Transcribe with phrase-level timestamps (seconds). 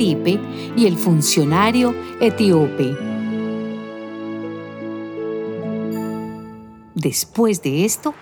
[0.00, 0.40] Felipe
[0.78, 2.96] y el funcionario etíope.
[6.94, 8.14] Después de esto,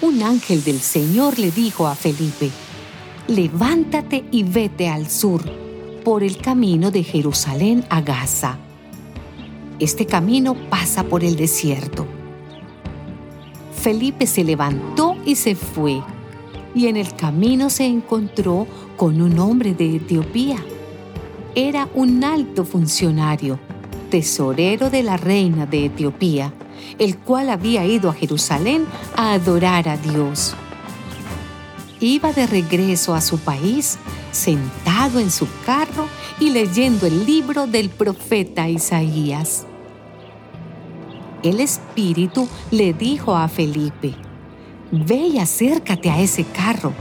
[0.00, 2.50] un ángel del Señor le dijo a Felipe,
[3.28, 5.42] levántate y vete al sur,
[6.06, 8.56] por el camino de Jerusalén a Gaza.
[9.78, 12.06] Este camino pasa por el desierto.
[13.78, 16.00] Felipe se levantó y se fue,
[16.74, 20.64] y en el camino se encontró con un hombre de Etiopía.
[21.56, 23.58] Era un alto funcionario,
[24.08, 26.52] tesorero de la reina de Etiopía,
[27.00, 30.54] el cual había ido a Jerusalén a adorar a Dios
[32.00, 33.98] iba de regreso a su país,
[34.32, 39.66] sentado en su carro y leyendo el libro del profeta Isaías.
[41.42, 44.14] El Espíritu le dijo a Felipe,
[44.92, 46.92] Ve y acércate a ese carro.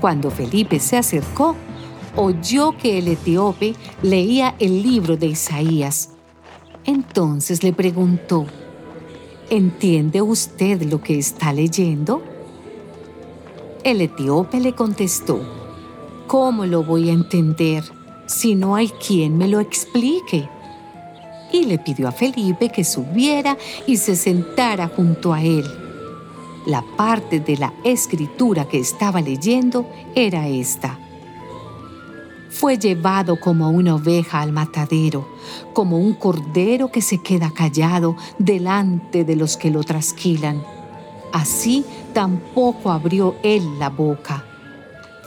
[0.00, 1.56] Cuando Felipe se acercó,
[2.16, 6.10] oyó que el etíope leía el libro de Isaías.
[6.84, 8.46] Entonces le preguntó,
[9.50, 12.22] ¿entiende usted lo que está leyendo?
[13.84, 15.40] El etíope le contestó,
[16.26, 17.84] ¿cómo lo voy a entender
[18.26, 20.48] si no hay quien me lo explique?
[21.52, 25.64] Y le pidió a Felipe que subiera y se sentara junto a él.
[26.66, 30.98] La parte de la escritura que estaba leyendo era esta.
[32.52, 35.28] Fue llevado como una oveja al matadero,
[35.72, 40.62] como un cordero que se queda callado delante de los que lo trasquilan
[41.32, 44.44] Así tampoco abrió él la boca.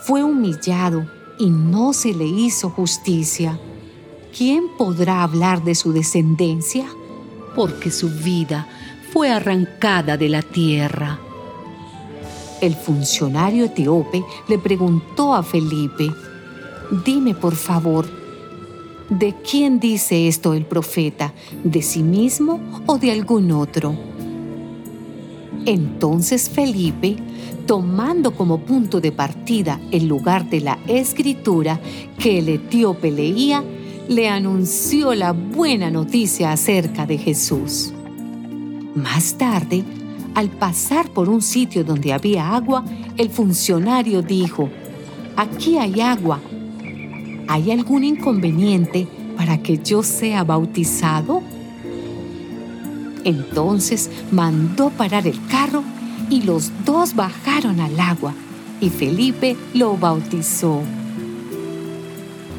[0.04, 1.10] Fue humillado
[1.40, 3.60] y no se le hizo justicia.
[4.36, 6.86] ¿Quién podrá hablar de su descendencia?
[7.56, 8.68] Porque su vida
[9.12, 11.20] fue arrancada de la tierra.
[12.62, 16.12] El funcionario etíope le preguntó a Felipe,
[17.06, 18.06] dime por favor,
[19.10, 21.34] ¿de quién dice esto el profeta?
[21.64, 23.96] ¿De sí mismo o de algún otro?
[25.66, 27.16] Entonces Felipe,
[27.66, 31.80] tomando como punto de partida el lugar de la escritura
[32.20, 33.64] que el etíope leía,
[34.08, 37.92] le anunció la buena noticia acerca de Jesús.
[38.94, 39.84] Más tarde,
[40.36, 42.86] al pasar por un sitio donde había agua,
[43.18, 44.70] el funcionario dijo,
[45.36, 46.40] aquí hay agua.
[47.48, 49.08] ¿Hay algún inconveniente
[49.38, 51.44] para que yo sea bautizado?
[53.24, 55.84] Entonces mandó parar el carro
[56.30, 58.34] y los dos bajaron al agua
[58.82, 60.82] y Felipe lo bautizó.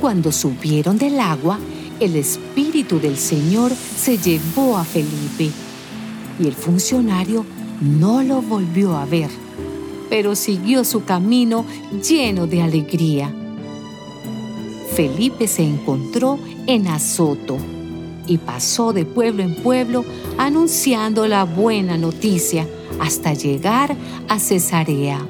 [0.00, 1.58] Cuando subieron del agua,
[2.00, 5.50] el Espíritu del Señor se llevó a Felipe
[6.38, 7.44] y el funcionario
[7.80, 9.30] no lo volvió a ver,
[10.10, 11.64] pero siguió su camino
[12.06, 13.32] lleno de alegría.
[14.96, 17.58] Felipe se encontró en Azoto
[18.26, 20.06] y pasó de pueblo en pueblo
[20.38, 22.66] anunciando la buena noticia
[22.98, 23.94] hasta llegar
[24.26, 25.20] a Cesarea.